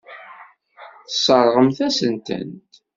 [1.07, 2.69] Tesseṛɣemt-asen-tent.